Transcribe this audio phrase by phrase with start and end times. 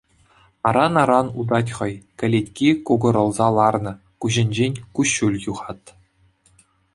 [0.67, 3.93] Аран-аран утать хӑй, кӗлетки кукӑрӑлса ларнӑ,
[4.25, 5.81] куҫӗнчен куҫҫуль юхат.